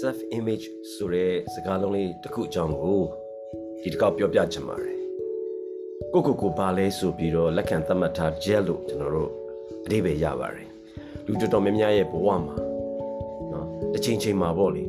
[0.00, 3.00] self image ဆိုတဲ့စကားလုံးလေးတစ်ခုအကြောင်းကို
[3.82, 4.98] ဒီတစ်ခေါက်ပြောပြချင်ပါတယ်
[6.12, 9.30] ကိုကိုကိုဘာလဲဆိုပြီးတော့လက်ခံသတ်မှတ်ထား gel လို့ကျွန်တော်တို့
[9.84, 10.68] အဓိပ္ပာယ်ရပါတယ်
[11.26, 12.56] လူတော်တော်များများရဲ့ဘဝမှာ
[13.52, 14.84] နော်တစ်ချိန်ချိန်မှာပေါ့လေ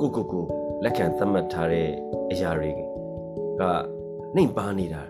[0.00, 0.44] ကိုကိုကို
[0.84, 1.88] လက်ခံသတ်မှတ်ထားတဲ့
[2.32, 2.70] အရာတွေ
[3.60, 3.62] က
[4.36, 5.02] နှိမ်ပါနေတာ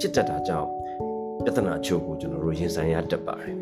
[0.00, 0.68] จิตတက်တာကြောင့်
[1.44, 3.56] ပြဿနာအချို့ကိုကျွန်တော်တို့ရင်ဆိုင်ရတတ်ပါတယ်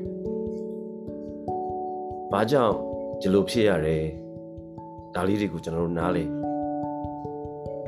[2.33, 2.75] ဘာကြောင့်
[3.21, 4.05] ဒီလိုဖြစ်ရတယ်
[5.15, 6.25] ဒါလေးတွေကိုကျွန်တော်တို့နားလေ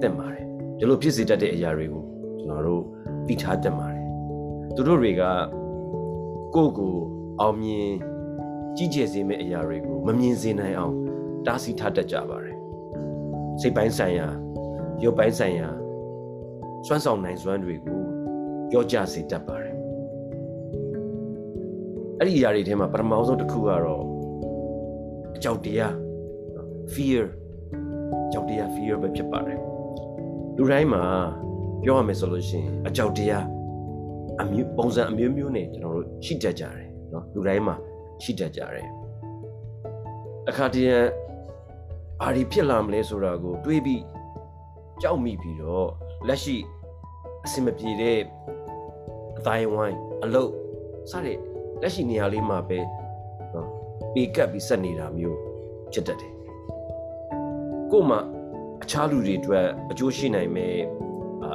[0.03, 0.45] တက်ပါတယ်
[0.79, 2.05] ဒီလိုဖြစ်စေတတ်တဲ့အရာတွေကို
[2.41, 2.83] ကျွန်တော်တို့
[3.27, 4.07] သိထားတတ်ပါတယ်
[4.75, 5.23] သူတို့တွေက
[6.55, 6.95] ကိုယ့်ကို
[7.41, 7.91] အောင်မြင်
[8.77, 10.95] ကြီးကျယ်စေမယ့်အရာတွေကိုမမြင်စေနိုင်အောင်
[11.47, 12.57] တားဆီးထားတတ်ကြပါတယ်
[13.61, 14.29] စိတ်ပိုင်းဆိုင်ရာ
[15.02, 15.69] ရုပ်ပိုင်းဆိုင်ရာ
[16.87, 18.01] စွမ်းဆောင်နိုင်စွမ်းတွေကို
[18.71, 19.74] ပြောကြစေတတ်ပါတယ်
[22.19, 24.05] အဲ့ဒီအရာတွေထဲမှာပထမဆုံးတစ်ခုကတော့
[25.37, 26.05] အကြောက်တရား
[26.93, 27.24] fear
[28.32, 29.60] ကြောက်တရား fear ပဲဖြစ်ပါတယ်
[30.57, 31.04] လူတိုင်းမှာ
[31.84, 33.46] ပြောရမယ်ဆိုလို့ရှိရင်အကြောက်တရား
[34.41, 37.76] အမျိုးပုံစံအမျိုးမျိုးနဲ့ကျွန်တော်တို့ရှိတတ်ကြတယ်เนาะလူတိုင်းမှာ
[38.24, 38.87] ရှိတတ်ကြတယ်
[40.49, 40.91] အခါတည်း
[42.21, 44.04] ဘာတွေဖြစ်လာမလဲဆိုတာကို တွေးပြီး
[45.01, 45.90] ကြောက်မိပြီးတော့
[46.27, 46.57] လက်ရှိ
[47.46, 48.20] အဆင်မပြေတဲ့
[49.37, 50.51] အတိုင်းဝိုင်းအလုပ်
[51.12, 51.37] စတဲ့
[51.82, 52.79] လက်ရှိနေရာလေးမှာပဲ
[53.51, 53.68] เนาะ
[54.13, 55.37] ပေကပ်ပြီးဆက်နေတာမျိုး
[55.93, 56.34] ဖြစ်တတ်တယ်
[57.92, 58.20] ကို့မှာ
[58.82, 60.74] အခြားလူတွေအတွက်အကျိုးရှိနိုင်မဲ့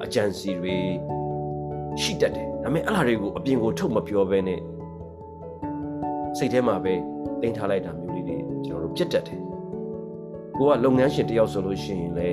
[0.06, 0.76] အကြံစီတွေ
[2.02, 4.60] ရှိတတ်တယ်ဒါပေမဲ့အဲ့လာတွေကိုအပြင်ကိုထုတ်မပြောဘဲနဲ့
[6.38, 6.94] စိတ်ထဲမှာပဲ
[7.42, 9.42] တင်ထားလိုက်တာမျိုးလေးတွေကျွန်တော်တို့ဖြစ်တတ်တယ်
[10.58, 12.30] ကိုကလုပ်ငန်းရှင်တယောက်ဆိုလို့ရှိရင်လေ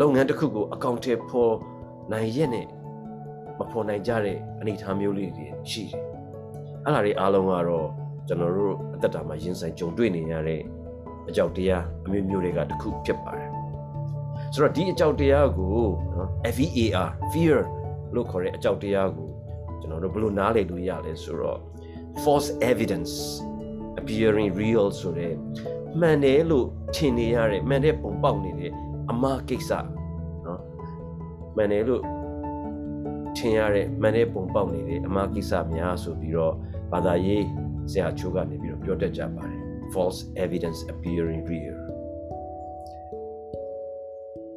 [0.00, 1.54] လုပ်ငန်းတစ်ခုကိုအကောင့်ထဲပေါ်
[2.12, 2.66] နိုင်ရက်နဲ့
[3.58, 6.02] မဖော်နိုင်ကြတဲ့အနေအထားမျိုးလေးတွေရှိတယ်
[6.84, 7.88] အဲ့လာတွေအားလုံးကတော့
[8.28, 10.60] ကျွန်တော်တို့အသက်တာမှာရင်ဆိုင်ကြုံတွေ့နေရတဲ့
[11.28, 13.50] အကြောက်တရားအမျိုးမျိုးတွေကတစ်ခုဖြစ်ပါတယ်
[14.54, 15.78] ဆိုတော့ဒီအကြောက်တရားကို
[16.14, 17.58] နော် FEAR fear
[18.14, 19.28] လို့ခေါ်တဲ့အကြောက်တရားကို
[19.80, 21.58] ကျွန်တော်တို့ဘယ်လိုနားလည်လို့ရလဲဆိုတော့
[22.22, 23.14] false evidence
[23.98, 25.34] appearing real ဆိုတဲ့
[26.00, 28.72] မှန်တယ်လို့ထင်နေရတဲ့မှန်တဲ့ပုံပေါက်နေတဲ့
[29.10, 29.70] အမှားကိစ္စ
[30.46, 30.60] နော်
[31.56, 32.02] မှန်တယ်လို့
[33.36, 36.54] ထင်ရတဲ့မှန်တဲ့ပုံပေါက်နေတဲ့အမှားကိစ္စများဆိုပြီးတော့
[36.92, 37.44] ဘာသာရေး
[37.90, 41.77] ဆရာချိုးကနေပြီးတော့ပြောတတ်ကြပါတယ် false evidence appearing real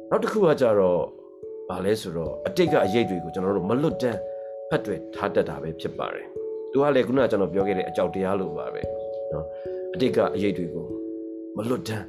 [0.09, 1.01] နောက်တစ်ခုကကြတော့
[1.69, 4.19] ဗာလဲဆိုတော့အတိတ်ကအရေးတွေကိုကျွန်တော်တို့မလွတ်တမ်း
[4.69, 6.27] ဖတ်တွေ့ထားတတ်တာပဲဖြစ်ပါတယ်
[6.71, 8.81] သူကလည်းခုနကကျွန်တော်ပြောခဲ့တဲ့အကြောက်တရားလိုပါပဲ
[9.31, 9.45] เนาะ
[9.93, 10.87] အတိတ်ကအရေးတွေကို
[11.57, 12.05] မလွတ်တမ်း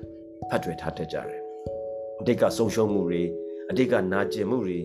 [0.50, 1.40] ဖတ်တွေ့ထားတတ်ကြတယ်
[2.20, 3.22] အတိတ်ကဆုံးရှုံးမှုတွေ
[3.70, 4.78] အတိတ်ကနာကျင်မှုတွေ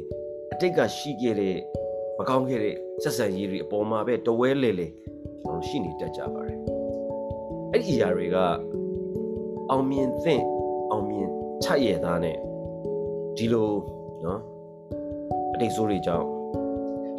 [0.53, 1.57] အတိတ်ကရှိခဲ့တဲ့
[2.17, 4.87] မကောင်းခဲ့တဲ့ဆက်ဆံရေးတွေအပေါ်မှာပဲတဝဲလေလေ
[5.41, 6.74] ကျွန်တော်ရှိနေတတ်ကြပါတယ်
[7.72, 8.36] အဲ့ဒီအရာတွေက
[9.70, 10.44] အောင်မြင်သင့်
[10.90, 11.28] အောင်မြင်
[11.64, 12.36] ချရသားနဲ့
[13.36, 13.70] ဒီလို
[14.24, 14.40] နော်
[15.54, 16.26] အတိတ်ဆိုးတွေကြောင့်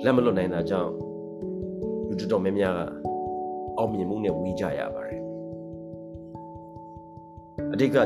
[0.03, 0.91] လက်မလွတ်နိုင်တာကြောင့်
[2.07, 2.81] လူတော်တော်များများက
[3.77, 5.21] အောင်မြင်မှုနဲ့ဝီးကြရပါတယ်
[7.73, 7.97] အတိတ်က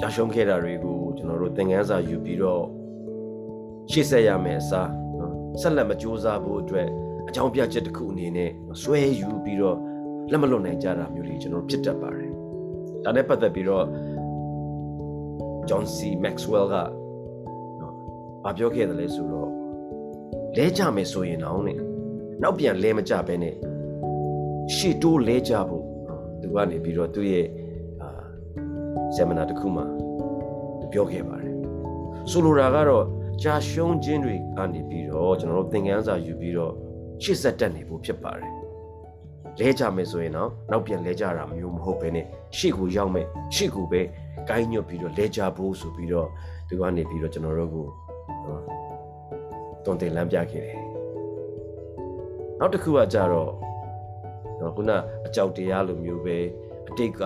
[0.00, 2.64] ကြာရှုံးခဲ့တာတွေကိုကျွန်တော်တို့သင်ခန်းစာယူပြီးတော့
[3.90, 6.88] ရှေ့ဆက်ရမယ်အစားနော်ဆက်လက်မကြိုးစားဖို့အတွက်
[7.28, 8.50] အကြောင်းပြချက်တစ်ခုအနေနဲ့
[8.82, 9.78] ဆွဲယူပြီးတော့
[10.30, 12.32] လက်မလွတ်နိုင်ကြတာမျိုးတွေကျွန်တော်ဖြစ်တတ်ပါတယ်
[13.04, 13.84] ဒါနဲ့ပတ်သက်ပြီးတော့
[15.68, 16.76] John C Maxwell က
[18.44, 19.50] ဘာပြောခဲ့တယ်လဲဆိုတော့
[20.56, 21.78] လဲကြမယ်ဆိုရင်တော့နဲ့
[22.42, 23.54] နောက်ပြန်လဲမကြဘဲနဲ့
[24.74, 25.84] ရှေ့တိုးလဲကြဖို့
[26.40, 27.46] သူကနေပြီးတော့သူ့ရဲ့
[28.00, 28.08] အာ
[29.14, 29.84] ဆယ်မနာတစ်ခုမှာ
[30.92, 31.54] ပြောခဲ့ပါတယ်
[32.30, 33.04] ဆိုလိုတာကတော့
[33.42, 36.72] ကြာရှုံးခြင်းတွေကနေပြီးတော့ကျွန်တော်တို့သင်ခန်းစာယူပြီးတော့
[37.22, 38.55] ရှေ့ဆက်တက်နေဖို့ဖြစ်ပါတယ်
[39.60, 44.00] လဲကြမယ်ဆိုရင်တော့နောက်ပြန်လဲကြတာမျိုးမဟုတ်ဘဲနဲ့ရှေ့ကိုရောက်မယ်ရှေ့ကိုပဲ
[44.48, 46.28] ကိုင်းညွတ်ပြီးတော့လဲကြဖို့ဆိုပြီးတော့
[46.68, 47.86] သူကနေပြီးတော့ကျွန်တော်တို့ကို
[49.84, 50.80] တွန်တင်လမ်းပြခဲ့တယ်
[52.58, 53.50] နောက်တစ်ခုကကြတော့
[54.60, 54.90] နော်ခုန
[55.26, 56.36] အကြောက်တရားလိုမျိုးပဲ
[56.88, 57.22] အတိတ်က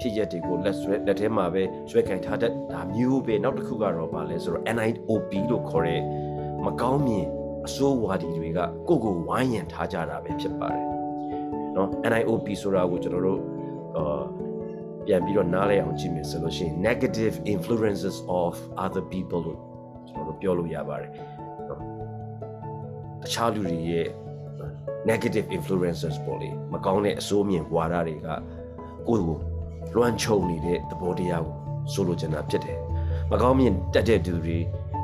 [0.00, 6.00] ဖြစ်ရက်တွေကိုလက်ဆွဲလက်ထဲမှာပဲဆွဲကင်ထားတတ်ဒါမျိုးပဲနောက်တစ်ခုကတော့ဗာလဲဆိုတော့ NIOP လို့ခေါ်တဲ့
[6.64, 7.26] မကောင်းမြင်
[7.66, 10.93] အစိုးဝါဒီတွေကကိုယ့်ကိုဝိုင်းရံထားကြတာပဲဖြစ်ပါတယ်
[11.76, 13.40] နော် NIOP ဆိုတာကိုကျွန်တော်တို့
[13.96, 14.22] အာ
[15.06, 18.52] ပြန်ပြီးတော့နားလည်အောင်ကြည့်မယ်ဆိုလို့ရှိရင် negative influences of
[18.84, 19.58] other people လို့
[20.08, 21.10] ကျွန်တော်တို့ပြောလို့ရပါတယ်
[21.68, 21.80] နော်
[23.22, 24.08] တခြားလူတွေရဲ့
[25.10, 28.28] negative influences ပေါ့လေမကောင်းတဲ့အဆိုးမြင်ဝါဒတွေက
[29.08, 29.38] ကိုယ်ကို
[29.94, 31.56] လွှမ်းခြုံနေတဲ့သဘောတရားကို
[31.92, 32.78] ဆိုလိုချင်တာဖြစ်တယ်
[33.30, 34.58] မကောင်းမြင်တက်တဲ့သူတွေ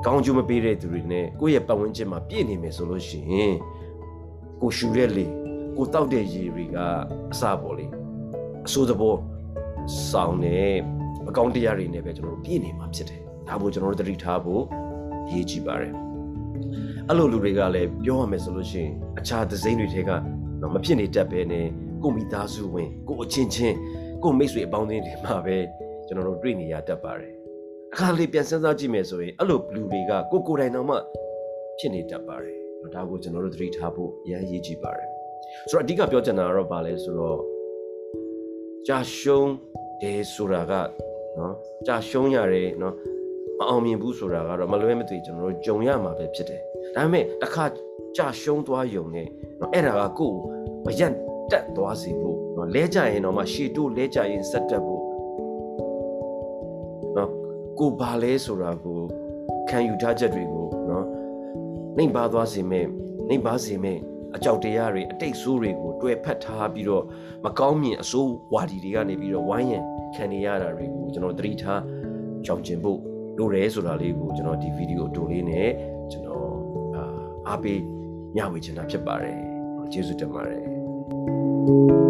[0.07, 3.55] ကောင်းကျိုးမပေးတဲ့သူတွေနဲ့ကိုယ့်ရဲ့ပတ်ဝန်းကျင်မှာပြည့်နေမယ်ဆိုလို့ရှိရင်
[4.61, 5.27] ကိုရှူတဲ့လေ
[5.81, 6.77] ကိုတောက်တဲ့ရေတွေက
[7.33, 7.87] အစပေါ့လေ
[8.67, 9.17] အဆိုးသဘော
[10.11, 10.75] ဆောင်တဲ့
[11.29, 14.63] အကောင့်တရားတွေနဲ့ပဲကျွန်တော်တို့ပြည့်နေမှာဖြစ်တယ်ဒါကိုကျွန်တော်တို့သတိထားဖို့
[15.27, 15.93] အရေးကြီးပါတယ်
[17.09, 20.11] အဲ့လိုလူတွေကလည်းပြောရမယ်ဆိုလို့ရှိရင်အခြားသစိမ့်တွေထဲက
[20.61, 21.67] နော်မဖြစ်နေတတ်ပဲနဲ့
[22.03, 23.77] ကိုမိသားစုဝင်ကိုအချင်းချင်း
[24.23, 25.57] ကိုမိတ်ဆွေအပေါင်းအသင်းတွေမှာပဲ
[26.07, 27.33] ကျွန်တော်တို့တွေ့နေရတတ်ပါတယ်
[27.93, 30.97] အခါလေးပြန်စဉ်းစားကြည့်မယ်ဆိုရင်အဲ့လိုလူတွေကကိုကိုယ်တိုင်တော့မှ
[31.79, 32.57] ဖြစ်နေတတ်ပါတယ်
[32.95, 35.10] ဒါကိုကျွန်တော်တို့သတိထားဖို့အရေးကြီးပါတယ်
[35.71, 37.41] ဆိုတော့အဓိကပြောချင်တာကတော့ဗာလဲဆိုတော့
[38.87, 39.53] ကြာရှုံး
[40.03, 40.73] တယ်ဆိုတာက
[41.39, 41.55] နော်
[41.87, 42.95] ကြာရှုံးရတယ်နော်
[43.59, 46.61] မအောင်မြင်ဘူးဆိုတာကတော့မလွဲမသွေကျွန်တော်တို့ကြုံရမှာပဲဖြစ်တယ်
[46.95, 47.65] ဒါပေမဲ့တစ်ခါ
[48.17, 49.27] ကြာရှုံးသွားယုံနဲ့
[49.61, 50.39] နော်အဲ့ဒါကကိုယ်
[50.87, 51.13] မရက်
[51.51, 55.03] တက်သွားစေဖို့နော်လဲကြရင်တော့မှရှေတိုးလဲကြရင်ဆက်တက်ဖို့
[57.17, 57.31] နော်
[57.79, 58.99] ကိုဘာလဲဆိုတာကို
[59.69, 61.07] ခံယူထားချက်တွေကိုနော်
[61.97, 62.87] နှိမ်ပါသွားစေမဲ့
[63.29, 63.99] နှိမ်ပါစေမဲ့
[64.37, 67.05] အကြောက်တရားတွေအတိတ်ဆိုးတွေကိုတွဲဖက်ထားပြီးတော့
[67.45, 69.85] မကောင်းမြင်အဆိုးဝါဒီတွေကနေပြီးတော့ဝိုင်းရန်
[70.15, 71.83] ခံနေရတာတွေကိုကျွန်တော်သတိထား
[72.47, 72.99] ကြောင်ကျင်ဖို့
[73.39, 75.71] လိုတယ်ဆိုတာလေးကိုကျွန်တော်ဒီဗီဒီယိုအတူလေးနဲ့
[76.13, 76.51] ကျွန်တော်
[76.97, 77.05] အာ
[77.49, 77.81] အားပေး
[78.35, 79.41] မျှဝေချင်တာဖြစ်ပါတယ်
[79.93, 82.10] ကျေးဇူးတင်ပါတယ်